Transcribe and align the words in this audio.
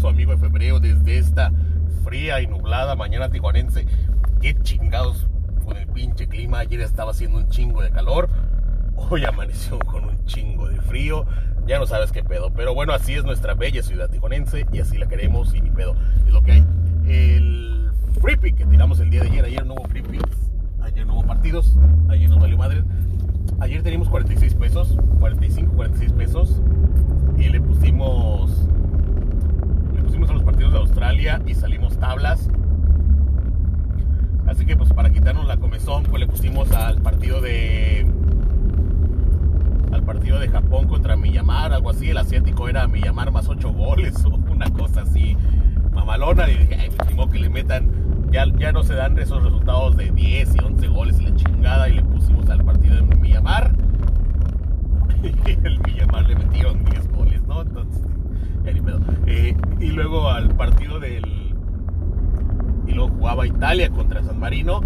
su 0.00 0.08
amigo 0.08 0.32
de 0.32 0.38
febrero 0.38 0.80
desde 0.80 1.18
esta 1.18 1.52
fría 2.04 2.40
y 2.40 2.46
nublada 2.46 2.96
mañana 2.96 3.28
tijuanense. 3.28 3.86
Qué 4.40 4.58
chingados 4.62 5.28
con 5.62 5.76
el 5.76 5.86
pinche 5.88 6.26
clima. 6.26 6.60
Ayer 6.60 6.80
estaba 6.80 7.10
haciendo 7.10 7.36
un 7.36 7.48
chingo 7.50 7.82
de 7.82 7.90
calor. 7.90 8.30
Hoy 8.96 9.24
amaneció 9.26 9.78
con 9.78 10.06
un 10.06 10.24
chingo 10.24 10.68
de 10.68 10.80
frío. 10.80 11.26
Ya 11.66 11.78
no 11.78 11.86
sabes 11.86 12.12
qué 12.12 12.24
pedo. 12.24 12.50
Pero 12.50 12.74
bueno, 12.74 12.94
así 12.94 13.12
es 13.12 13.24
nuestra 13.24 13.52
bella 13.52 13.82
ciudad 13.82 14.08
tijuanense 14.08 14.66
y 14.72 14.78
así 14.78 14.96
la 14.96 15.06
queremos 15.06 15.54
y 15.54 15.60
ni 15.60 15.70
pedo. 15.70 15.94
Es 16.26 16.32
lo 16.32 16.42
que 16.42 16.52
hay. 16.52 16.64
El 17.06 17.90
free 18.22 18.36
pick 18.36 18.56
que 18.56 18.64
tiramos 18.64 19.00
el 19.00 19.10
día 19.10 19.20
de 19.20 19.28
ayer. 19.28 19.44
Ayer 19.44 19.66
no 19.66 19.74
hubo 19.74 19.84
free 19.84 20.02
picks. 20.02 20.50
Ayer 20.80 21.06
no 21.06 21.16
hubo 21.16 21.26
partidos. 21.26 21.76
Ayer 22.08 22.30
nos 22.30 22.40
valió 22.40 22.56
madre. 22.56 22.84
Ayer 23.60 23.82
teníamos 23.82 24.08
46 24.08 24.54
pesos. 24.54 24.96
45, 25.18 25.74
46 25.74 26.12
pesos. 26.12 26.62
Y 27.36 27.50
le 27.50 27.60
pusimos 27.60 28.66
a 30.28 30.34
los 30.34 30.42
partidos 30.42 30.72
de 30.72 30.78
Australia 30.78 31.40
y 31.46 31.54
salimos 31.54 31.96
tablas. 31.98 32.50
Así 34.46 34.66
que 34.66 34.76
pues 34.76 34.92
para 34.92 35.10
quitarnos 35.10 35.46
la 35.46 35.56
comezón, 35.56 36.02
pues 36.02 36.20
le 36.20 36.26
pusimos 36.26 36.70
al 36.72 37.00
partido 37.00 37.40
de 37.40 38.06
al 39.92 40.02
partido 40.02 40.38
de 40.38 40.48
Japón 40.48 40.88
contra 40.88 41.16
Miyamar, 41.16 41.72
algo 41.72 41.90
así, 41.90 42.10
el 42.10 42.18
asiático 42.18 42.68
era 42.68 42.86
Miyamar 42.86 43.32
más 43.32 43.48
8 43.48 43.72
goles 43.72 44.24
o 44.24 44.28
una 44.50 44.70
cosa 44.70 45.02
así 45.02 45.36
mamalona 45.92 46.48
y 46.50 46.58
dije, 46.58 46.76
ay, 46.76 46.90
me 47.16 47.28
que 47.28 47.38
le 47.38 47.48
metan 47.48 47.90
ya, 48.30 48.44
ya 48.58 48.72
no 48.72 48.82
se 48.82 48.94
dan 48.94 49.18
esos 49.18 49.42
resultados 49.42 49.96
de 49.96 50.10
10 50.10 50.54
y 50.54 50.58
11 50.58 50.88
goles 50.88 51.20
y 51.20 51.24
la 51.24 51.34
chingada 51.34 51.88
y 51.88 51.94
le 51.94 52.02
pusimos 52.02 52.48
al 52.50 52.64
partido 52.64 52.96
de 52.96 53.02
Miyamar 53.02 53.72
y 55.22 55.66
el 55.66 55.80
Miyamar 55.80 56.28
le 56.28 56.36
metieron 56.36 56.84
10 56.84 57.08
goles, 57.12 57.42
¿no? 57.46 57.62
Entonces 57.62 58.02
eh, 59.26 59.56
y 59.80 59.86
luego 59.88 60.28
al 60.30 60.54
partido 60.56 60.98
del. 60.98 61.24
Y 62.86 62.92
luego 62.92 63.10
jugaba 63.16 63.46
Italia 63.46 63.90
contra 63.90 64.22
San 64.22 64.38
Marino. 64.38 64.80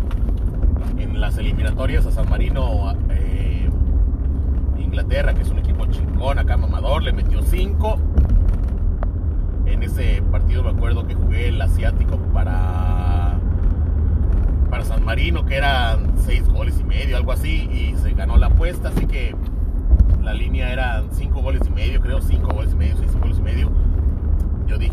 En 0.98 1.20
las 1.20 1.39
eliminatorias 1.39 2.06
a 2.06 2.11
San 2.11 2.28
Marino, 2.28 2.92
eh, 3.11 3.69
Inglaterra, 4.78 5.34
que 5.34 5.42
es 5.42 5.48
un 5.48 5.58
equipo 5.58 5.86
chingón, 5.86 6.39
acá 6.39 6.56
mamador, 6.56 7.03
le 7.03 7.12
metió 7.12 7.42
5. 7.42 7.98
En 9.67 9.83
ese 9.83 10.23
partido 10.30 10.62
me 10.62 10.70
acuerdo 10.70 11.06
que 11.06 11.14
jugué 11.14 11.48
el 11.48 11.61
asiático 11.61 12.17
para. 12.33 13.39
Para 14.70 14.84
San 14.84 15.05
Marino, 15.05 15.47
que 15.47 15.56
eran 15.56 16.19
6 16.19 16.48
goles 16.48 16.80
y 16.80 16.84
medio, 16.84 17.17
algo 17.17 17.33
así, 17.33 17.69
y 17.70 17.97
se 17.97 18.12
ganó 18.12 18.36
la 18.39 18.47
apuesta, 18.47 18.89
así 18.89 19.06
que 19.06 19.34
la 20.25 20.33
línea 20.33 20.73
era 20.73 21.05
5 21.12 21.42
goles 21.42 21.62
y 21.67 21.70
medio, 21.70 22.01
creo, 22.01 22.20
5 22.20 22.48
goles 22.48 22.64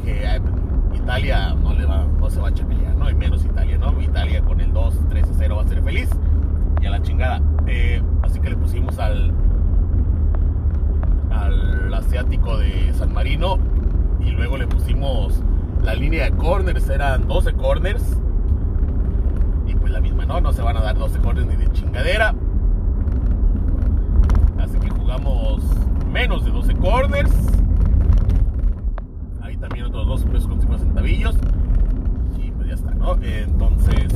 Yo 0.06 0.14
dije, 0.14 0.42
Italia 0.94 1.56
no, 1.56 2.30
se 2.30 2.40
va 2.40 2.48
a 2.48 2.54
chapelear, 2.54 2.96
¿no? 2.96 3.10
Y 3.10 3.16
menos 3.16 3.44
Italia, 3.44 3.78
¿no? 3.78 4.00
Italia 4.02 4.42
con 4.42 4.60
el 4.60 4.74
2, 4.74 4.96
3 5.10 5.24
a 5.24 5.34
0 5.34 5.56
va 5.56 5.62
a 5.62 5.68
ser 5.68 5.84
feliz. 5.84 6.10
Y 6.82 6.86
a 6.86 6.92
la 6.92 7.02
chingada. 7.02 7.42
Eh, 7.68 8.02
así 8.24 8.40
que 8.40 8.50
le 8.50 8.58
pusimos 8.58 8.98
al, 9.00 9.32
al 11.32 11.94
asiático 11.94 12.58
de 12.58 12.94
San 12.94 13.14
Marino. 13.14 13.58
Y 14.20 14.32
luego 14.32 14.58
le 14.58 14.68
pusimos 14.68 15.44
la 15.84 15.96
línea 15.96 16.26
de 16.26 16.32
corners, 16.32 16.90
eran 16.90 17.28
12 17.28 17.54
corners. 17.54 18.18
Y 19.68 19.76
pues 19.76 19.92
la 19.92 20.02
misma, 20.02 20.26
¿no? 20.26 20.42
No 20.42 20.54
se 20.54 20.62
van 20.62 20.78
a 20.78 20.82
dar 20.82 20.98
12 20.98 21.20
corners 21.20 21.48
ni 21.48 21.56
de 21.56 21.72
chingadera 21.72 22.36
jugamos 25.12 25.62
menos 26.12 26.46
de 26.46 26.52
12 26.52 26.76
corners. 26.76 27.32
También 29.62 29.86
otros 29.86 30.08
dos 30.08 30.24
pesos 30.26 30.48
con 30.48 30.60
50 30.60 30.86
centavillos. 30.86 31.36
Y 32.44 32.52
pues 32.52 32.68
ya 32.68 32.74
está, 32.74 32.94
¿no? 32.96 33.16
Entonces, 33.24 34.14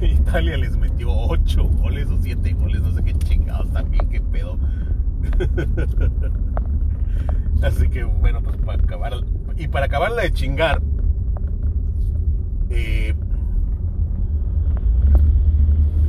Italia 0.02 0.56
les 0.56 0.76
metió 0.76 1.10
8 1.10 1.64
goles 1.64 2.10
o 2.10 2.18
7 2.20 2.52
goles, 2.54 2.82
no 2.82 2.92
sé 2.92 3.02
qué 3.04 3.14
chingados 3.14 3.70
también, 3.70 4.08
qué 4.08 4.20
pedo. 4.20 4.58
Así 7.62 7.88
que 7.88 8.04
bueno, 8.04 8.42
pues 8.42 8.56
para 8.58 8.82
acabar. 8.82 9.14
Y 9.56 9.68
para 9.68 9.86
acabarla 9.86 10.22
de 10.22 10.32
chingar, 10.32 10.82
eh, 12.70 13.14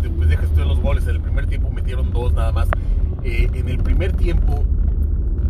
después 0.01 0.29
de 0.29 0.37
que 0.37 0.65
los 0.65 0.79
goles, 0.81 1.03
en 1.07 1.15
el 1.17 1.21
primer 1.21 1.45
tiempo 1.45 1.69
metieron 1.69 2.11
dos 2.11 2.33
nada 2.33 2.51
más. 2.51 2.67
Eh, 3.23 3.49
en 3.53 3.69
el 3.69 3.77
primer 3.77 4.13
tiempo, 4.13 4.63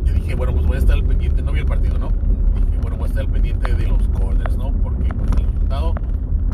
yo 0.05 0.13
dije, 0.13 0.35
bueno, 0.35 0.53
pues 0.53 0.65
voy 0.65 0.75
a 0.75 0.79
estar 0.79 0.95
al 0.95 1.03
pendiente, 1.03 1.41
no 1.41 1.51
vi 1.51 1.59
el 1.59 1.65
partido, 1.65 1.97
¿no? 1.97 2.09
Dije, 2.55 2.77
bueno, 2.81 2.97
voy 2.97 3.05
a 3.05 3.07
estar 3.07 3.25
al 3.25 3.31
pendiente 3.31 3.73
de 3.73 3.87
los 3.87 4.07
corners, 4.09 4.57
¿no? 4.57 4.71
Porque 4.71 5.13
pues, 5.13 5.29
el 5.37 5.45
resultado, 5.45 5.93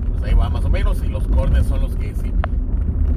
pues 0.09 0.23
ahí 0.23 0.34
va 0.34 0.50
más 0.50 0.66
o 0.66 0.69
menos, 0.69 1.03
y 1.03 1.07
los 1.07 1.28
corners 1.28 1.67
son 1.67 1.81
los 1.81 1.95
que 1.95 2.13
sí. 2.16 2.31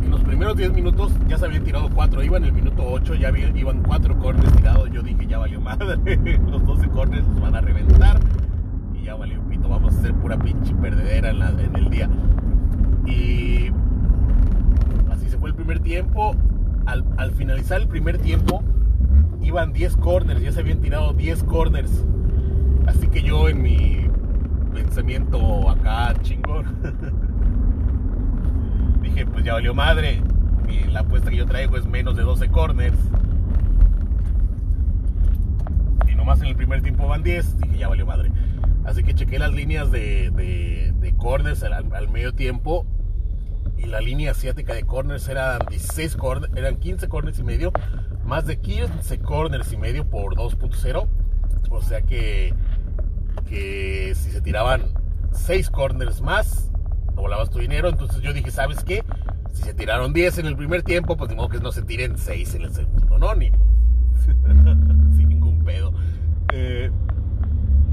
En 0.02 0.10
los 0.10 0.22
primeros 0.22 0.56
10 0.56 0.72
minutos 0.72 1.12
ya 1.28 1.38
se 1.38 1.46
habían 1.46 1.64
tirado 1.64 1.88
4, 1.88 2.22
iban 2.22 2.42
en 2.42 2.48
el 2.48 2.54
minuto 2.54 2.84
8, 2.86 3.14
ya 3.14 3.32
iban 3.54 3.82
4 3.82 4.18
corners 4.18 4.52
tirados, 4.56 4.90
yo 4.90 5.02
dije, 5.02 5.26
ya 5.26 5.38
valió 5.38 5.60
madre, 5.60 5.96
los 6.50 6.64
12 6.64 6.88
corners 6.88 7.26
los 7.26 7.40
van 7.40 7.56
a 7.56 7.60
reventar, 7.60 8.20
y 8.94 9.04
ya 9.04 9.14
valió 9.14 9.40
pito, 9.48 9.68
vamos 9.68 9.94
a 9.94 9.98
hacer 9.98 10.14
pura 10.14 10.38
pinche 10.38 10.74
perdedera 10.74 11.30
en, 11.30 11.42
en 11.42 11.76
el 11.76 11.90
día. 11.90 12.10
Y 13.06 13.70
así 15.10 15.28
se 15.28 15.38
fue 15.38 15.50
el 15.50 15.54
primer 15.54 15.80
tiempo, 15.80 16.34
al, 16.86 17.32
finalizar 17.32 17.80
el 17.80 17.88
primer 17.88 18.18
tiempo, 18.18 18.62
iban 19.44 19.72
10 19.72 19.96
corners, 19.96 20.42
ya 20.42 20.52
se 20.52 20.60
habían 20.60 20.80
tirado 20.80 21.12
10 21.12 21.44
corners. 21.44 22.04
Así 22.86 23.08
que 23.08 23.22
yo 23.22 23.48
en 23.48 23.62
mi 23.62 24.08
pensamiento 24.72 25.70
acá 25.70 26.14
chingón, 26.22 26.66
dije, 29.02 29.26
pues 29.26 29.44
ya 29.44 29.54
valió 29.54 29.74
madre. 29.74 30.22
la 30.90 31.00
apuesta 31.00 31.30
que 31.30 31.36
yo 31.36 31.46
traigo 31.46 31.76
es 31.76 31.86
menos 31.86 32.16
de 32.16 32.22
12 32.22 32.48
corners. 32.48 32.98
Y 36.10 36.14
nomás 36.14 36.40
en 36.40 36.48
el 36.48 36.56
primer 36.56 36.82
tiempo 36.82 37.06
van 37.06 37.22
10, 37.22 37.60
dije, 37.60 37.78
ya 37.78 37.88
valió 37.88 38.06
madre. 38.06 38.30
Así 38.84 39.02
que 39.02 39.14
chequé 39.14 39.38
las 39.38 39.52
líneas 39.52 39.90
de, 39.90 40.30
de, 40.30 41.14
corners 41.16 41.62
al 41.62 42.08
medio 42.10 42.34
tiempo 42.34 42.86
y 43.78 43.86
la 43.86 44.00
línea 44.00 44.32
asiática 44.32 44.74
de 44.74 44.84
corners 44.84 45.28
eran 45.28 45.60
16 45.68 46.16
corners, 46.16 46.52
eran 46.56 46.76
15 46.76 47.08
corners 47.08 47.38
y 47.38 47.44
medio, 47.44 47.72
más 48.26 48.46
de 48.46 48.58
15 48.58 49.18
corners 49.20 49.72
y 49.72 49.76
medio 49.76 50.08
por 50.08 50.34
2.0. 50.36 51.06
O 51.70 51.82
sea 51.82 52.02
que, 52.02 52.54
que 53.48 54.12
si 54.14 54.30
se 54.30 54.40
tiraban 54.40 54.82
6 55.32 55.70
corners 55.70 56.20
más, 56.20 56.70
volabas 57.14 57.50
tu 57.50 57.58
dinero. 57.58 57.88
Entonces 57.88 58.20
yo 58.22 58.32
dije, 58.32 58.50
¿sabes 58.50 58.84
qué? 58.84 59.04
Si 59.52 59.62
se 59.62 59.74
tiraron 59.74 60.12
10 60.12 60.38
en 60.38 60.46
el 60.46 60.56
primer 60.56 60.82
tiempo, 60.82 61.16
pues 61.16 61.30
digo 61.30 61.48
que 61.48 61.58
no 61.58 61.72
se 61.72 61.82
tiren 61.82 62.18
6 62.18 62.54
en 62.56 62.62
el 62.62 62.72
segundo, 62.72 63.18
¿no? 63.18 63.34
Ni 63.34 63.50
sin 64.24 65.28
ningún 65.28 65.62
pedo. 65.64 65.92
Eh, 66.52 66.90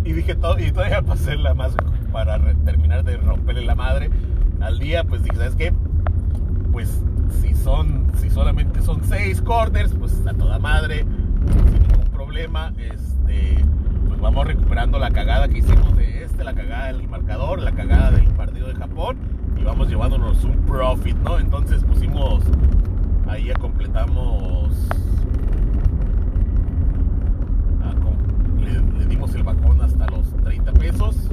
y 0.04 0.14
dije, 0.14 0.36
todo, 0.36 0.60
y 0.60 0.72
todavía 0.72 1.02
para 1.02 1.14
hacerla 1.14 1.54
más, 1.54 1.76
para 2.12 2.40
terminar 2.66 3.04
de 3.04 3.18
romperle 3.18 3.64
la 3.64 3.76
madre 3.76 4.10
al 4.60 4.80
día, 4.80 5.04
pues 5.04 5.24
dije, 5.24 5.36
¿sabes 5.38 5.56
qué? 5.56 5.74
Pues 6.72 7.02
si 7.32 7.54
son, 7.54 8.12
si 8.18 8.30
solamente 8.30 8.82
son 8.82 9.02
seis 9.04 9.42
corners, 9.42 9.94
pues 9.94 10.26
a 10.28 10.34
toda 10.34 10.60
madre, 10.60 11.06
sin 11.48 11.88
ningún 11.88 12.10
problema, 12.12 12.74
este, 12.78 13.64
pues 14.08 14.20
vamos 14.20 14.48
recuperando 14.48 15.00
la 15.00 15.12
cagada 15.12 15.48
que 15.48 15.60
hicimos 15.60 15.96
de 15.98 16.24
este, 16.24 16.44
la 16.44 16.54
cagada 16.54 16.88
del 16.88 17.08
marcador, 17.08 17.60
la 17.60 17.72
cagada 17.72 18.12
del 18.12 18.28
partido 18.30 18.68
de 18.68 18.76
Japón, 18.76 19.18
y 19.60 19.64
vamos 19.64 19.90
llevándonos 19.90 20.44
un 20.44 20.58
profit, 20.66 21.18
¿no? 21.18 21.40
Entonces 21.40 21.84
pusimos, 21.84 22.44
ahí 23.28 23.46
ya 23.46 23.54
completamos, 23.56 24.74
le, 28.60 29.00
le 29.00 29.06
dimos 29.08 29.34
el 29.36 29.44
bajón 29.44 29.82
hasta 29.82 30.08
los 30.08 30.32
30 30.44 30.72
pesos 30.74 31.30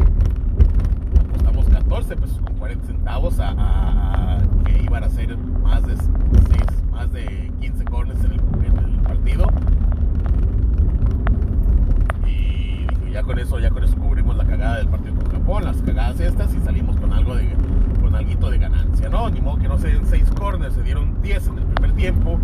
14 1.89 2.17
pesos 2.17 2.39
con 2.45 2.55
40 2.57 2.87
centavos 2.87 3.35
a, 3.41 4.39
que 4.65 4.83
iban 4.83 5.05
a 5.05 5.09
ser 5.09 5.37
más 5.39 5.87
de 5.87 5.97
6, 5.97 6.09
más 6.93 7.11
de 7.13 7.51
15 7.61 7.85
corners 7.87 8.25
en 8.25 8.33
el, 8.33 8.41
partido. 9.03 9.51
Y 12.27 13.11
ya 13.11 13.23
con 13.23 13.39
eso, 13.39 13.59
ya 13.59 13.71
con 13.71 13.85
eso 13.85 13.97
cubrimos 13.97 14.37
la 14.37 14.45
cagada 14.45 14.77
del 14.77 14.89
partido 14.89 15.15
con 15.15 15.31
Japón, 15.31 15.65
las 15.65 15.81
cagadas 15.81 16.17
estas 16.29 16.55
y 16.55 16.61
salimos 16.61 16.97
con 16.97 17.13
algo 17.13 17.35
de 17.35 17.49
con 18.01 18.15
algo 18.15 18.51
de 18.51 18.59
ganancia, 18.59 19.09
¿no? 19.09 19.29
Ni 19.31 19.41
modo 19.41 19.59
que 19.59 19.69
no 19.69 19.79
se 19.79 19.89
den 19.89 20.07
6 20.07 20.31
corners, 20.39 20.75
se 20.75 20.83
dieron 20.83 21.21
10 21.23 21.49
en 21.49 21.59
el 21.59 21.65
primer 21.65 21.97
tiempo. 21.97 22.39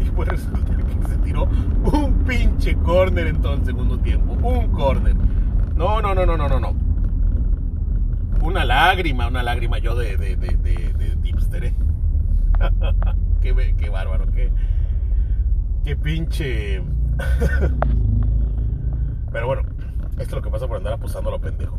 Y 0.00 0.04
pues 0.10 0.28
resulta 0.28 0.76
que 0.76 1.08
se 1.08 1.16
tiró 1.18 1.44
un 1.44 2.24
pinche 2.26 2.74
corner 2.76 3.26
en 3.26 3.42
todo 3.42 3.54
el 3.54 3.64
segundo 3.64 3.98
tiempo. 3.98 4.32
Un 4.32 4.68
corner. 4.68 5.14
No, 5.76 6.00
no, 6.00 6.14
no, 6.14 6.26
no, 6.26 6.36
no, 6.36 6.48
no, 6.48 6.60
no 6.60 6.90
una 8.42 8.64
lágrima, 8.64 9.28
una 9.28 9.42
lágrima 9.42 9.78
yo 9.78 9.94
de, 9.94 10.16
de, 10.16 10.34
de, 10.36 10.56
de, 10.56 11.16
tipster, 11.22 11.64
¿eh? 11.64 11.74
qué, 13.42 13.74
qué 13.76 13.90
bárbaro, 13.90 14.30
qué, 14.32 14.50
qué 15.84 15.96
pinche. 15.96 16.82
Pero 19.32 19.46
bueno, 19.46 19.62
Esto 20.20 20.36
es 20.36 20.42
lo 20.42 20.42
que 20.42 20.50
pasa 20.50 20.68
por 20.68 20.76
andar 20.76 20.92
apostando 20.92 21.30
a 21.30 21.32
lo 21.32 21.40
pendejo. 21.40 21.78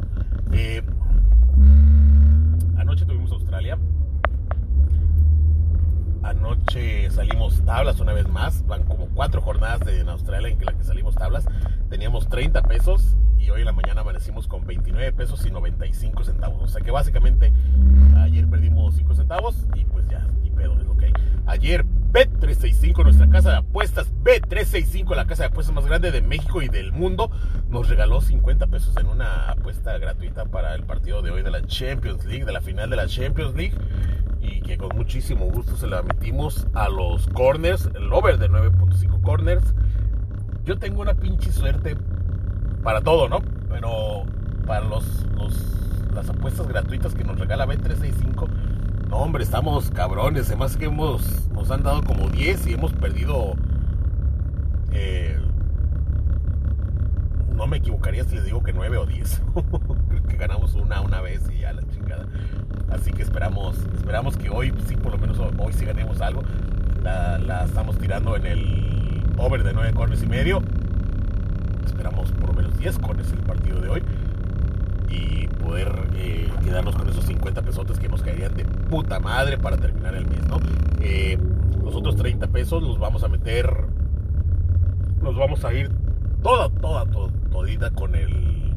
Eh, 0.51 0.81
anoche 2.75 3.05
tuvimos 3.05 3.31
Australia. 3.31 3.77
Anoche 6.23 7.11
salimos 7.11 7.63
tablas 7.63 7.99
una 7.99 8.13
vez 8.13 8.27
más. 8.27 8.65
Van 8.65 8.83
como 8.83 9.09
cuatro 9.09 9.41
jornadas 9.41 9.81
de, 9.81 9.99
en 9.99 10.09
Australia 10.09 10.49
en 10.49 10.65
las 10.65 10.73
que 10.73 10.83
salimos 10.83 11.13
tablas. 11.13 11.45
Teníamos 11.91 12.29
30 12.29 12.63
pesos 12.63 13.15
y 13.38 13.51
hoy 13.51 13.59
en 13.59 13.67
la 13.67 13.73
mañana 13.73 14.01
amanecimos 14.01 14.47
con 14.47 14.65
29 14.65 15.13
pesos 15.13 15.45
y 15.45 15.51
95 15.51 16.23
centavos. 16.23 16.63
O 16.63 16.67
sea 16.67 16.81
que 16.81 16.89
básicamente 16.89 17.53
ayer 18.17 18.49
perdimos 18.49 18.95
5 18.95 19.13
centavos 19.13 19.67
y 19.75 19.85
pues 19.85 20.07
ya, 20.09 20.27
y 20.44 20.49
pedo, 20.49 20.79
es 20.79 20.87
lo 20.87 20.97
que 20.97 21.05
hay. 21.05 21.13
Ayer 21.45 21.85
Bet365, 22.11 23.03
nuestra 23.03 23.29
casa 23.29 23.51
de 23.51 23.57
apuestas, 23.57 24.11
Bet365, 24.23 25.15
la 25.15 25.25
casa 25.27 25.43
de 25.43 25.47
apuestas 25.47 25.73
más 25.73 25.85
grande 25.85 26.11
de 26.11 26.21
México 26.21 26.61
y 26.61 26.67
del 26.67 26.91
mundo, 26.91 27.31
nos 27.69 27.87
regaló 27.87 28.19
50 28.19 28.67
pesos 28.67 28.97
en 28.97 29.07
una 29.07 29.49
apuesta 29.51 29.97
gratuita 29.97 30.45
para 30.45 30.75
el 30.75 30.83
partido 30.83 31.21
de 31.21 31.31
hoy 31.31 31.41
de 31.41 31.51
la 31.51 31.65
Champions 31.65 32.25
League, 32.25 32.43
de 32.43 32.51
la 32.51 32.61
final 32.61 32.89
de 32.89 32.97
la 32.97 33.07
Champions 33.07 33.55
League 33.55 33.77
y 34.41 34.61
que 34.61 34.77
con 34.77 34.95
muchísimo 34.95 35.45
gusto 35.45 35.77
se 35.77 35.87
la 35.87 36.01
metimos 36.01 36.67
a 36.73 36.89
los 36.89 37.27
corners, 37.27 37.89
el 37.95 38.11
over 38.11 38.37
de 38.37 38.49
9.5 38.49 39.21
corners. 39.21 39.73
Yo 40.65 40.77
tengo 40.77 41.01
una 41.01 41.13
pinche 41.13 41.51
suerte 41.51 41.95
para 42.83 43.01
todo, 43.01 43.29
¿no? 43.29 43.41
Pero 43.69 44.23
para 44.65 44.85
los, 44.85 45.05
las 46.13 46.29
apuestas 46.29 46.67
gratuitas 46.67 47.13
que 47.13 47.23
nos 47.23 47.39
regala 47.39 47.67
B365, 47.67 48.49
no, 49.11 49.17
hombre, 49.17 49.43
estamos 49.43 49.91
cabrones. 49.91 50.47
Además 50.47 50.77
que 50.77 50.85
hemos, 50.85 51.49
nos 51.49 51.69
han 51.69 51.83
dado 51.83 52.01
como 52.01 52.29
10 52.29 52.67
y 52.67 52.73
hemos 52.73 52.93
perdido... 52.93 53.55
Eh, 54.93 55.37
no 57.53 57.67
me 57.67 57.77
equivocaría 57.77 58.23
si 58.23 58.35
les 58.35 58.45
digo 58.45 58.63
que 58.63 58.71
9 58.71 58.97
o 58.97 59.05
10. 59.05 59.41
Creo 60.07 60.23
que 60.27 60.37
ganamos 60.37 60.75
una 60.75 61.01
una 61.01 61.19
vez 61.19 61.41
y 61.53 61.59
ya 61.59 61.73
la 61.73 61.83
chingada. 61.89 62.25
Así 62.89 63.11
que 63.11 63.21
esperamos, 63.21 63.77
esperamos 63.93 64.37
que 64.37 64.49
hoy, 64.49 64.73
sí, 64.87 64.95
por 64.95 65.11
lo 65.11 65.17
menos 65.17 65.37
hoy 65.39 65.73
sí 65.73 65.83
ganemos 65.83 66.21
algo. 66.21 66.41
La, 67.03 67.37
la 67.37 67.65
estamos 67.65 67.97
tirando 67.97 68.37
en 68.37 68.45
el 68.45 69.23
over 69.37 69.63
de 69.63 69.73
9 69.73 69.93
corners 69.93 70.23
y 70.23 70.27
medio. 70.27 70.61
Esperamos 71.85 72.31
por 72.31 72.47
lo 72.47 72.53
menos 72.53 72.77
10 72.77 72.97
corners 72.99 73.29
el 73.33 73.39
partido 73.39 73.81
de 73.81 73.89
hoy. 73.89 74.03
Y 75.11 75.47
poder 75.47 75.91
eh, 76.15 76.49
quedarnos 76.63 76.95
con 76.95 77.07
esos 77.09 77.25
50 77.25 77.61
pesotes 77.61 77.99
que 77.99 78.09
nos 78.09 78.21
caerían 78.21 78.55
de 78.55 78.65
puta 78.65 79.19
madre 79.19 79.57
para 79.57 79.77
terminar 79.77 80.15
el 80.15 80.25
mes, 80.25 80.45
¿no? 80.47 80.59
Eh, 81.01 81.37
los 81.83 81.95
otros 81.95 82.15
30 82.15 82.47
pesos 82.47 82.81
los 82.81 82.97
vamos 82.97 83.23
a 83.23 83.27
meter. 83.27 83.71
Los 85.21 85.35
vamos 85.35 85.63
a 85.65 85.73
ir 85.73 85.91
toda, 86.41 86.69
toda, 86.69 87.05
toda, 87.05 87.31
todita 87.51 87.91
con 87.91 88.15
el, 88.15 88.75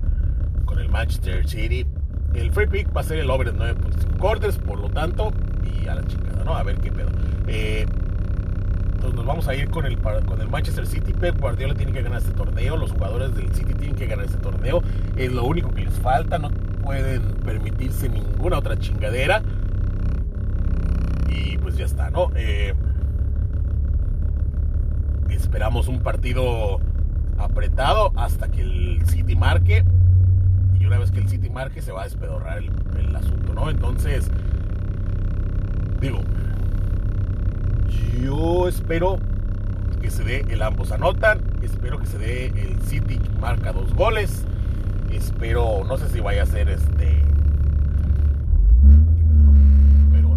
con 0.67 0.79
el 0.79 0.91
Manchester 0.91 1.49
City 1.49 1.87
el 2.35 2.51
free 2.51 2.67
pick 2.67 2.95
va 2.95 3.01
a 3.01 3.05
ser 3.05 3.19
el 3.19 3.31
over 3.31 3.53
de 3.53 3.59
9.5 3.59 4.19
quarters, 4.19 4.59
por 4.59 4.79
lo 4.79 4.91
tanto, 4.91 5.33
y 5.63 5.87
a 5.87 5.95
la 5.95 6.05
chingada, 6.07 6.45
¿no? 6.45 6.55
A 6.55 6.63
ver 6.63 6.77
qué 6.79 6.91
pedo. 6.91 7.09
Eh, 7.47 7.87
nos 9.13 9.27
vamos 9.27 9.49
a 9.49 9.55
ir 9.55 9.69
con 9.71 9.87
el, 9.87 9.99
con 9.99 10.41
el 10.41 10.49
Manchester 10.49 10.87
City. 10.87 11.13
Pep 11.13 11.39
Guardiola 11.41 11.75
tiene 11.75 11.93
que 11.93 12.03
ganar 12.03 12.19
este 12.19 12.33
torneo. 12.33 12.77
Los 12.77 12.93
jugadores 12.93 13.35
del 13.35 13.53
City 13.55 13.75
tienen 13.75 13.97
que 13.97 14.07
ganar 14.07 14.25
este 14.25 14.39
torneo. 14.39 14.83
Es 15.17 15.33
lo 15.33 15.45
único 15.45 15.71
que 15.71 15.85
les 15.85 15.95
falta. 16.01 16.39
No 16.39 16.51
pueden 16.51 17.23
permitirse 17.45 18.09
ninguna 18.09 18.59
otra 18.59 18.77
chingadera. 18.79 19.43
Y 21.29 21.59
pues 21.59 21.77
ya 21.77 21.85
está, 21.85 22.11
¿no? 22.11 22.31
Eh, 22.37 22.75
esperamos 25.55 25.89
un 25.89 26.01
partido 26.01 26.81
apretado 27.39 28.13
hasta 28.17 28.49
que 28.49 28.63
el 28.63 29.03
City 29.07 29.37
marque 29.37 29.85
y 30.81 30.85
una 30.85 30.99
vez 30.99 31.13
que 31.13 31.21
el 31.21 31.29
City 31.29 31.49
marque 31.49 31.81
se 31.81 31.93
va 31.93 32.01
a 32.01 32.05
despedorrar 32.05 32.59
el, 32.59 33.15
asunto, 33.15 33.55
¿no? 33.55 33.71
Entonces, 33.71 34.31
digo, 36.01 36.19
yo 38.23 38.69
espero 38.69 39.19
que 40.01 40.11
se 40.11 40.25
dé 40.25 40.45
el 40.49 40.63
ambos 40.63 40.93
anotan, 40.93 41.41
espero 41.63 41.99
que 41.99 42.07
se 42.07 42.19
dé 42.19 42.47
el 42.47 42.81
City 42.83 43.21
marca 43.41 43.73
dos 43.73 43.95
goles, 43.95 44.45
espero, 45.11 45.85
no 45.85 45.97
sé 45.97 46.09
si 46.09 46.21
vaya 46.21 46.43
a 46.43 46.47
ser 46.47 46.69
este, 46.69 47.23
pero 50.13 50.37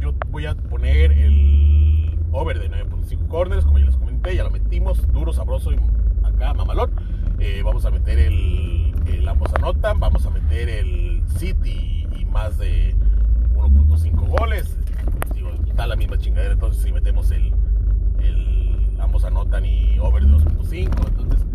yo 0.00 0.14
voy 0.30 0.46
a 0.46 0.54
poner 0.54 1.12
el 1.12 2.18
over 2.32 2.58
de 2.58 2.70
9.5 2.70 3.28
corners, 3.28 3.64
como 3.64 3.78
ya 3.78 3.86
les 3.86 3.96
comenté, 3.96 4.34
ya 4.34 4.44
lo 4.44 4.50
metimos, 4.50 5.06
duro, 5.12 5.32
sabroso 5.32 5.72
y 5.72 5.78
acá 6.24 6.54
mamalón. 6.54 6.90
Eh, 7.38 7.62
vamos 7.64 7.84
a 7.84 7.90
meter 7.90 8.18
el, 8.18 8.94
el, 9.06 9.28
ambos 9.28 9.52
anotan, 9.54 10.00
vamos 10.00 10.24
a 10.26 10.30
meter 10.30 10.68
el 10.68 11.22
City 11.36 12.06
y 12.16 12.24
más 12.24 12.58
de 12.58 12.94
1.5 13.54 14.28
goles. 14.28 14.76
Digo, 15.34 15.50
está 15.66 15.86
la 15.86 15.96
misma 15.96 16.18
chingadera, 16.18 16.56
si 16.72 16.92
metemos 16.92 17.30
el, 17.30 17.52
ambos 18.98 19.24
anotan 19.24 19.64
y 19.64 19.98
over 19.98 20.24
de 20.24 20.32
2.5, 20.32 21.08
entonces, 21.08 21.46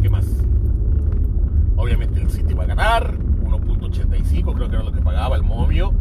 ¿qué 0.00 0.10
más? 0.10 0.26
Obviamente 1.76 2.20
el 2.20 2.30
City 2.30 2.54
va 2.54 2.64
a 2.64 2.66
ganar, 2.66 3.14
1.85 3.16 4.54
creo 4.54 4.68
que 4.68 4.76
era 4.76 4.84
lo 4.84 4.92
que 4.92 5.00
pagaba 5.00 5.36
el 5.36 5.42
momio. 5.42 5.94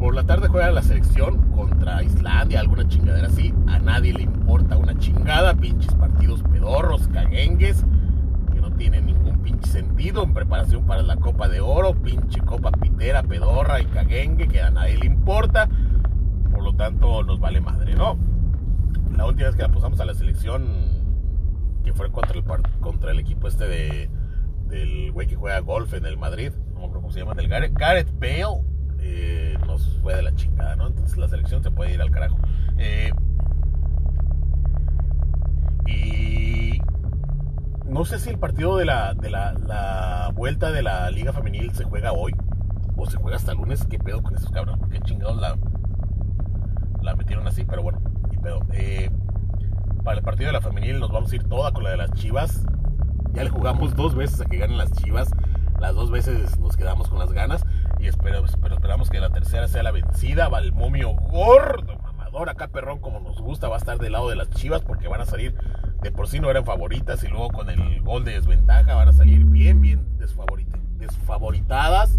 Por 0.00 0.14
la 0.14 0.24
tarde 0.24 0.48
juega 0.48 0.70
la 0.70 0.82
selección 0.82 1.36
contra 1.52 2.02
Islandia, 2.02 2.60
alguna 2.60 2.88
chingadera 2.88 3.26
así. 3.26 3.52
A 3.66 3.78
nadie 3.78 4.14
le 4.14 4.22
importa 4.22 4.78
una 4.78 4.96
chingada. 4.98 5.54
Pinches 5.54 5.94
partidos 5.94 6.42
pedorros, 6.42 7.06
caguengues, 7.08 7.84
tienen 8.80 9.04
ningún 9.04 9.42
pinche 9.42 9.70
sentido 9.70 10.24
en 10.24 10.32
preparación 10.32 10.86
para 10.86 11.02
la 11.02 11.16
Copa 11.16 11.48
de 11.48 11.60
Oro. 11.60 11.92
Pinche 11.92 12.40
Copa 12.40 12.72
Pitera, 12.72 13.22
pedorra 13.22 13.78
y 13.78 13.84
caguengue, 13.84 14.48
que 14.48 14.62
a 14.62 14.70
nadie 14.70 14.96
le 14.96 15.04
importa. 15.04 15.68
Por 16.50 16.62
lo 16.62 16.74
tanto, 16.74 17.22
nos 17.22 17.38
vale 17.38 17.60
madre, 17.60 17.94
¿no? 17.94 18.16
La 19.14 19.26
última 19.26 19.48
vez 19.48 19.56
que 19.56 19.62
la 19.62 19.68
posamos 19.68 20.00
a 20.00 20.06
la 20.06 20.14
selección, 20.14 20.64
que 21.84 21.92
fue 21.92 22.10
contra 22.10 22.34
el, 22.34 22.42
contra 22.80 23.10
el 23.10 23.18
equipo 23.18 23.48
este 23.48 23.68
de, 23.68 24.08
del 24.68 25.12
güey 25.12 25.26
que 25.26 25.36
juega 25.36 25.58
golf 25.58 25.92
en 25.92 26.06
el 26.06 26.16
Madrid, 26.16 26.52
no 26.72 26.80
me 26.80 26.86
acuerdo 26.86 27.02
cómo 27.02 27.12
se 27.12 27.20
llama, 27.20 27.34
del 27.34 27.48
Gareth, 27.48 27.74
Gareth 27.74 28.18
Bale 28.18 28.64
eh, 29.00 29.58
nos 29.66 29.98
fue 29.98 30.16
de 30.16 30.22
la 30.22 30.34
chingada, 30.34 30.74
¿no? 30.76 30.86
Entonces 30.86 31.18
la 31.18 31.28
selección 31.28 31.62
se 31.62 31.70
puede 31.70 31.92
ir 31.92 32.00
al 32.00 32.10
carajo. 32.10 32.38
Eh, 32.78 33.10
y 35.86 36.49
no 37.90 38.04
sé 38.04 38.18
si 38.20 38.30
el 38.30 38.38
partido 38.38 38.76
de 38.76 38.84
la, 38.84 39.14
de 39.14 39.30
la, 39.30 40.30
vuelta 40.34 40.70
de 40.70 40.82
la 40.82 41.10
Liga 41.10 41.32
Femenil 41.32 41.74
se 41.74 41.84
juega 41.84 42.12
hoy 42.12 42.34
o 42.96 43.06
se 43.06 43.16
juega 43.16 43.36
hasta 43.36 43.52
lunes. 43.52 43.84
¿Qué 43.84 43.98
pedo 43.98 44.22
con 44.22 44.36
esos 44.36 44.50
cabrones? 44.50 44.88
¿Qué 44.90 45.00
chingados 45.00 45.36
la, 45.38 45.56
la 47.02 47.16
metieron 47.16 47.46
así? 47.48 47.64
Pero 47.64 47.82
bueno, 47.82 48.00
y 48.30 48.38
pedo. 48.38 48.60
Eh, 48.72 49.10
para 50.04 50.18
el 50.18 50.24
partido 50.24 50.46
de 50.46 50.52
la 50.52 50.60
femenil 50.60 51.00
nos 51.00 51.10
vamos 51.10 51.32
a 51.32 51.36
ir 51.36 51.44
toda 51.44 51.72
con 51.72 51.82
la 51.82 51.90
de 51.90 51.96
las 51.96 52.12
chivas. 52.12 52.64
Ya 53.32 53.44
le 53.44 53.50
jugamos 53.50 53.94
dos 53.96 54.14
veces 54.14 54.40
a 54.40 54.44
que 54.44 54.58
ganen 54.58 54.78
las 54.78 54.92
chivas. 54.92 55.30
Las 55.80 55.94
dos 55.94 56.10
veces 56.10 56.58
nos 56.60 56.76
quedamos 56.76 57.08
con 57.08 57.18
las 57.18 57.32
ganas 57.32 57.64
y 57.98 58.06
espero, 58.06 58.44
esperamos 58.44 59.10
que 59.10 59.18
la 59.18 59.30
tercera 59.30 59.66
sea 59.66 59.82
la 59.82 59.90
vencida. 59.90 60.48
Va 60.48 60.60
el 60.60 60.72
momio 60.72 61.12
gordo, 61.12 61.98
mamador, 62.02 62.50
acá 62.50 62.68
perrón 62.68 63.00
como 63.00 63.18
nos 63.20 63.40
gusta, 63.40 63.68
va 63.68 63.76
a 63.76 63.78
estar 63.78 63.98
del 63.98 64.12
lado 64.12 64.28
de 64.28 64.36
las 64.36 64.50
chivas 64.50 64.82
porque 64.82 65.08
van 65.08 65.22
a 65.22 65.26
salir, 65.26 65.54
de 66.02 66.10
por 66.10 66.28
sí 66.28 66.40
no 66.40 66.50
eran 66.50 66.64
favoritas 66.64 67.22
y 67.24 67.28
luego 67.28 67.48
con 67.50 67.68
el 67.70 68.00
gol 68.02 68.24
de 68.24 68.32
desventaja 68.32 68.94
van 68.94 69.08
a 69.08 69.12
salir 69.12 69.44
bien, 69.44 69.80
bien 69.80 70.04
desfavoritadas. 70.98 72.18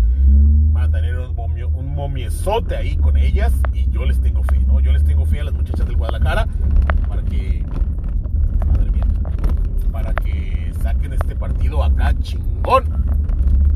Van 0.71 0.85
a 0.85 0.91
tener 0.91 1.17
un, 1.17 1.35
momio, 1.35 1.69
un 1.69 1.93
momiezote 1.93 2.75
ahí 2.75 2.95
con 2.97 3.17
ellas 3.17 3.53
y 3.73 3.89
yo 3.89 4.05
les 4.05 4.21
tengo 4.21 4.43
fe, 4.43 4.59
¿no? 4.67 4.79
Yo 4.79 4.91
les 4.91 5.03
tengo 5.03 5.25
fe 5.25 5.41
a 5.41 5.43
las 5.45 5.53
muchachas 5.53 5.85
del 5.85 5.97
Guadalajara 5.97 6.47
para 7.07 7.23
que, 7.23 7.63
madre 8.67 8.91
mía, 8.91 9.05
para 9.91 10.13
que 10.13 10.73
saquen 10.81 11.13
este 11.13 11.35
partido 11.35 11.83
acá 11.83 12.13
chingón 12.19 12.85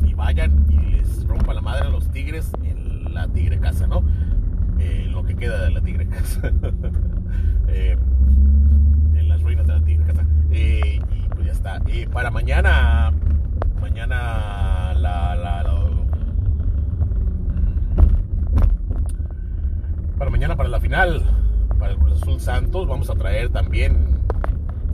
y 0.04 0.14
vayan 0.14 0.66
y 0.70 0.86
rompa 1.26 1.52
la 1.54 1.60
madre 1.60 1.86
a 1.86 1.90
los 1.90 2.10
tigres 2.10 2.50
en 2.62 3.12
la 3.12 3.28
tigre 3.28 3.58
casa, 3.58 3.86
¿no? 3.86 4.04
Eh, 4.78 5.08
lo 5.10 5.24
que 5.24 5.34
queda 5.34 5.64
de 5.64 5.70
la 5.70 5.80
tigre 5.80 6.06
casa. 6.06 6.52
Eh, 7.68 7.98
en 9.16 9.28
las 9.28 9.42
ruinas 9.42 9.66
de 9.66 9.72
la 9.72 9.80
tigre 9.84 10.06
casa. 10.06 10.24
Eh, 10.52 11.00
y 11.10 11.28
pues 11.34 11.46
ya 11.46 11.52
está. 11.52 11.82
Para 12.16 12.30
mañana, 12.30 13.12
mañana 13.78 14.94
la, 14.94 15.66
para 20.16 20.30
mañana 20.30 20.56
para 20.56 20.70
la 20.70 20.80
final, 20.80 21.22
para 21.78 21.92
el 21.92 21.98
Cruz 21.98 22.22
Azul 22.22 22.40
Santos, 22.40 22.88
vamos 22.88 23.10
a 23.10 23.16
traer 23.16 23.50
también 23.50 24.18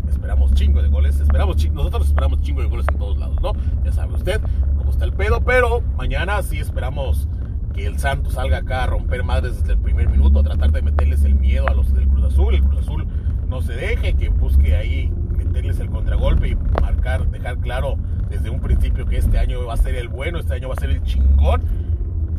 esperamos 0.08 0.52
chingo 0.54 0.82
de 0.82 0.88
goles, 0.88 1.20
esperamos 1.20 1.64
nosotros 1.70 2.08
esperamos 2.08 2.42
chingo 2.42 2.60
de 2.60 2.66
goles 2.66 2.86
en 2.88 2.98
todos 2.98 3.16
lados, 3.16 3.40
¿no? 3.40 3.52
Ya 3.84 3.92
sabe 3.92 4.14
usted, 4.14 4.40
está 4.90 5.04
el 5.04 5.12
pedo, 5.12 5.42
pero 5.44 5.80
mañana 5.96 6.42
sí 6.42 6.58
esperamos 6.58 7.28
que 7.72 7.86
el 7.86 8.00
Santos 8.00 8.32
salga 8.32 8.58
acá 8.58 8.82
a 8.82 8.86
romper 8.88 9.22
madres 9.22 9.60
desde 9.60 9.74
el 9.74 9.78
primer 9.78 10.08
minuto, 10.08 10.40
a 10.40 10.42
tratar 10.42 10.72
de 10.72 10.82
meterles 10.82 11.22
el 11.22 11.36
miedo 11.36 11.68
a 11.68 11.72
los 11.72 11.94
del 11.94 12.08
Cruz 12.08 12.24
Azul. 12.24 12.56
El 12.56 12.64
Cruz 12.64 12.80
Azul 12.80 13.06
no 13.46 13.62
se 13.62 13.74
deje, 13.74 14.14
que 14.14 14.28
busque 14.28 14.74
ahí 14.74 15.12
meterles 15.52 15.80
el 15.80 15.90
contragolpe 15.90 16.48
y 16.48 16.56
marcar, 16.80 17.28
dejar 17.28 17.58
claro 17.58 17.98
desde 18.30 18.48
un 18.48 18.60
principio 18.60 19.04
que 19.04 19.18
este 19.18 19.38
año 19.38 19.66
va 19.66 19.74
a 19.74 19.76
ser 19.76 19.94
el 19.96 20.08
bueno, 20.08 20.38
este 20.38 20.54
año 20.54 20.68
va 20.68 20.74
a 20.74 20.80
ser 20.80 20.88
el 20.88 21.02
chingón 21.02 21.60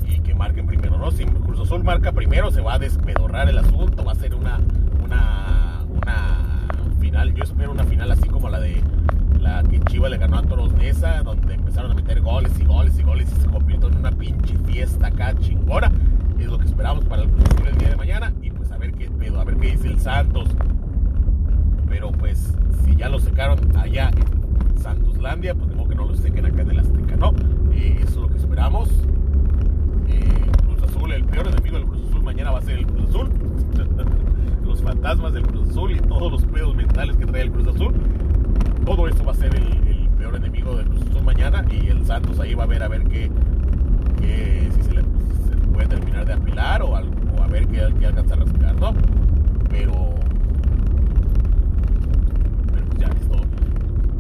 y 0.08 0.20
que 0.22 0.34
marquen 0.34 0.66
primero, 0.66 0.98
¿no? 0.98 1.12
Si 1.12 1.24
Cruz 1.24 1.60
Azul 1.60 1.84
marca 1.84 2.12
primero, 2.12 2.50
se 2.50 2.62
va 2.62 2.74
a 2.74 2.80
despedorrar 2.80 3.48
el 3.50 3.60
asunto, 3.60 4.04
va 4.04 4.14
a 4.14 4.16
ser 4.16 4.34
una, 4.34 4.60
una, 5.04 5.86
una 5.90 6.96
final, 7.00 7.36
yo 7.36 7.44
espero 7.44 7.72
una 7.72 7.84
final 7.84 8.12
así 8.12 8.28
como 8.28 8.50
la 8.50 8.60
de 8.60 8.82
la 9.40 9.62
que 9.62 9.80
Chiva 9.82 10.10
le 10.10 10.18
ganó 10.18 10.40
a 10.40 10.42
Toros 10.42 10.74
Nesa, 10.74 11.22
donde 11.22 11.54
empezaron 11.54 11.92
a 11.92 11.94
meter 11.94 12.20
goles 12.20 12.60
y 12.60 12.66
goles 12.66 12.98
y 12.98 13.04
goles 13.04 13.32
y 13.32 13.42
se 13.42 13.48
convirtió 13.48 13.90
en 13.90 13.98
una 13.98 14.12
pinche 14.12 14.58
fiesta 14.66 15.08
acá 15.08 15.36
chingona. 15.40 15.92
Es 16.40 16.48
lo 16.48 16.58
que 16.58 16.66
esperamos 16.66 17.06
para 17.06 17.22
el 17.22 17.30
el 17.68 17.78
día 17.78 17.90
de 17.90 17.96
mañana 17.96 18.34
y 18.42 18.50
pues 18.50 18.72
a 18.72 18.78
ver 18.78 18.92
qué 18.94 19.08
pedo, 19.12 19.40
a 19.40 19.44
ver 19.44 19.58
qué 19.58 19.72
dice 19.72 19.88
el 19.88 20.00
Santos. 20.00 20.50
Pero 21.94 22.12
pues 22.12 22.54
si 22.84 22.96
ya 22.96 23.08
lo 23.08 23.20
secaron 23.20 23.60
allá 23.78 24.10
en 24.10 24.82
Santoslandia, 24.82 25.54
pues 25.54 25.70
digo 25.70 25.88
que 25.88 25.96
no 25.96 26.06
lo 26.06 26.16
sequen 26.16 26.46
acá 26.46 26.64
en 26.64 26.72
el 26.72 26.80
Azteca, 26.80 27.16
¿no? 27.16 27.34
Eh, 27.72 28.00
eso 28.02 28.10
es 28.10 28.16
lo 28.16 28.28
que 28.28 28.38
esperamos. 28.38 28.90
Eh, 30.10 30.52
Cruz 30.66 30.84
Azul, 30.84 31.12
el 31.12 31.24
peor 31.24 31.48
enemigo 31.48 31.78
del 31.78 31.86
Cruz 31.86 32.10
Azul 32.10 32.24
mañana 32.24 32.52
va 32.52 32.60
a 32.60 32.62
ser 32.62 32.80
el 32.80 32.88
Cruz 32.88 33.10
Azul. 33.10 33.30
los 34.66 34.82
fantasmas 34.82 35.34
del 35.34 35.44
Cruz 35.44 35.70
Azul 35.70 35.92
y 35.92 36.00
todos 36.00 36.32
los 36.32 36.44
pedos 36.46 36.76
mentales 36.76 37.16
que 37.16 37.26
trae 37.26 37.44
el 37.44 37.52
Cruz 37.52 37.68
Azul 37.68 37.94
todo 38.86 39.08
esto 39.08 39.24
va 39.24 39.32
a 39.32 39.36
ser 39.36 39.56
el, 39.56 40.10
peor 40.18 40.36
enemigo 40.36 40.76
de 40.76 40.84
Cruz 40.84 41.02
Azul 41.10 41.24
mañana 41.24 41.66
y 41.70 41.88
el 41.88 42.06
Santos 42.06 42.40
ahí 42.40 42.54
va 42.54 42.64
a 42.64 42.68
ver 42.68 42.84
a 42.84 42.88
ver 42.88 43.04
qué, 43.04 43.30
si 44.74 44.84
se 44.84 44.94
le, 44.94 45.04
puede 45.74 45.88
terminar 45.88 46.26
de 46.26 46.34
apilar 46.34 46.82
o, 46.82 46.96
a 46.96 47.48
ver 47.48 47.68
qué, 47.68 47.82
alcanza 47.82 48.36
a 48.36 48.38
rascar, 48.38 48.76
¿no? 48.80 48.94
Pero 49.70 50.16
pues 52.70 52.84
ya 53.00 53.08
es 53.08 53.28
todo. 53.28 53.44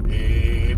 Eh, 0.09 0.77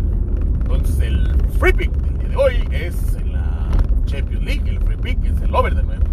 entonces 0.60 1.00
el 1.00 1.34
free 1.66 1.88
pick. 1.88 1.92
Del 1.96 2.18
día 2.18 2.28
de 2.28 2.36
hoy 2.36 2.68
es 2.70 3.16
en 3.16 3.32
la 3.32 3.68
Champions 4.04 4.44
League, 4.44 4.70
el 4.70 4.78
free 4.82 4.96
pick 4.96 5.24
es 5.24 5.42
el 5.42 5.52
over 5.52 5.74
de 5.74 5.82
nuevo 5.82 6.04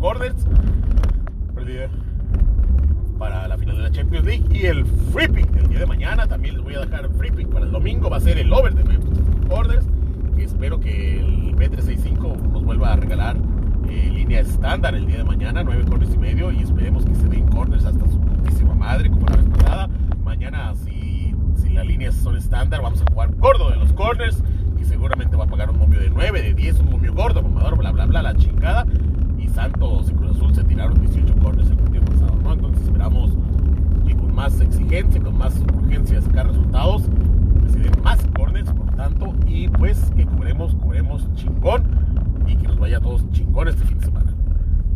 corners. 0.00 0.46
Para 3.18 3.46
la 3.46 3.58
final 3.58 3.76
de 3.76 3.82
la 3.82 3.90
Champions 3.90 4.24
League 4.24 4.44
y 4.50 4.64
el 4.66 4.86
free 5.12 5.28
pick. 5.28 5.50
Del 5.50 5.68
día 5.68 5.80
de 5.80 5.86
mañana 5.86 6.26
también 6.26 6.54
les 6.54 6.64
voy 6.64 6.76
a 6.76 6.80
dejar 6.80 7.10
free 7.10 7.30
pick. 7.30 7.48
Para 7.48 7.66
el 7.66 7.72
domingo 7.72 8.08
va 8.08 8.16
a 8.16 8.20
ser 8.20 8.38
el 8.38 8.50
over 8.54 8.74
de 8.74 8.84
nueve 8.84 9.04
corners. 9.48 9.86
Que 10.34 10.44
espero 10.44 10.80
que 10.80 11.20
el 11.20 11.56
B365 11.56 12.50
nos 12.50 12.64
vuelva 12.64 12.94
a 12.94 12.96
regalar 12.96 13.36
eh, 13.90 14.10
línea 14.10 14.40
estándar 14.40 14.94
el 14.94 15.06
día 15.06 15.18
de 15.18 15.24
mañana 15.24 15.62
nueve 15.62 15.84
corners 15.84 16.14
y 16.14 16.18
medio 16.18 16.50
y 16.50 16.62
esperemos 16.62 17.04
que 17.04 17.14
se 17.16 17.28
den 17.28 17.46
corners 17.48 17.84
hasta 17.84 18.06
su 18.08 18.18
putísima 18.18 18.74
madre 18.74 19.10
como 19.10 19.26
la 19.26 19.36
vez 19.36 19.46
pasada. 19.58 19.90
Mañana 20.24 20.74
si, 20.74 21.34
si 21.56 21.68
las 21.68 21.86
líneas 21.86 22.14
son 22.14 22.38
estándar 22.38 22.80
vamos 22.80 23.02
a 23.02 23.12
jugar 23.12 23.34
gordo 23.36 23.68
de 23.68 23.76
los 23.76 23.92
corners 23.92 24.42
seguramente 24.84 25.36
va 25.36 25.44
a 25.44 25.46
pagar 25.46 25.70
un 25.70 25.78
momio 25.78 26.00
de 26.00 26.10
9, 26.10 26.42
de 26.42 26.54
10, 26.54 26.80
un 26.80 26.90
momio 26.90 27.14
gordo, 27.14 27.42
mamador, 27.42 27.76
bla 27.78 27.92
bla 27.92 28.06
bla, 28.06 28.22
la 28.22 28.34
chingada 28.34 28.86
y 29.38 29.48
Santos 29.48 30.10
y 30.10 30.14
Cruz 30.14 30.36
Azul 30.36 30.54
se 30.54 30.64
tiraron 30.64 31.00
18 31.00 31.34
corners 31.36 31.70
el 31.70 31.76
partido 31.76 32.04
pasado, 32.04 32.36
¿no? 32.42 32.52
Entonces 32.52 32.84
esperamos 32.84 33.32
que 34.06 34.16
con 34.16 34.34
más 34.34 34.60
exigencia, 34.60 35.20
con 35.20 35.38
más 35.38 35.58
urgencia 35.60 36.20
sacar 36.20 36.46
resultados, 36.46 37.02
se 37.70 37.78
den 37.78 38.02
más 38.02 38.20
corners, 38.36 38.72
por 38.72 38.90
tanto, 38.96 39.34
y 39.46 39.68
pues 39.68 40.10
que 40.16 40.26
cubremos, 40.26 40.74
cubremos 40.74 41.32
chingón 41.34 41.84
y 42.46 42.56
que 42.56 42.66
nos 42.68 42.78
vaya 42.78 42.98
a 42.98 43.00
todos 43.00 43.28
chingón 43.30 43.68
este 43.68 43.84
fin 43.84 43.98
de 43.98 44.04
semana. 44.06 44.34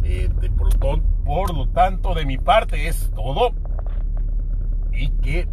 Eh, 0.04 0.28
de 0.40 0.50
por, 0.50 0.78
por 1.24 1.54
lo 1.54 1.66
tanto, 1.68 2.14
de 2.14 2.24
mi 2.26 2.38
parte 2.38 2.86
es 2.86 3.10
todo. 3.14 3.52
Y 4.92 5.08
que 5.08 5.48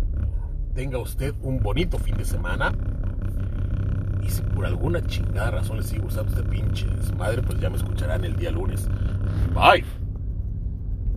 tenga 0.73 0.99
usted 0.99 1.33
un 1.41 1.59
bonito 1.59 1.97
fin 1.97 2.15
de 2.17 2.25
semana. 2.25 2.73
Y 4.23 4.29
si 4.29 4.41
por 4.41 4.65
alguna 4.65 5.01
chingada 5.05 5.51
razón 5.51 5.77
les 5.77 5.87
sigue 5.87 6.01
gustando 6.01 6.31
este 6.31 6.43
pinche 6.43 6.87
desmadre, 6.87 7.41
pues 7.41 7.59
ya 7.59 7.69
me 7.69 7.77
escucharán 7.77 8.23
el 8.23 8.35
día 8.35 8.51
lunes. 8.51 8.87
Bye. 9.53 10.02